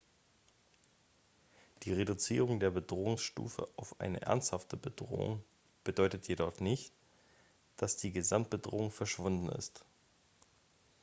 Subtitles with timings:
[1.83, 5.43] die reduzierung der bedrohungsstufe auf eine ernsthafte bedrohung
[5.83, 6.91] bedeutet jedoch nicht
[7.77, 9.85] dass die gesamtbedrohung verschwunden ist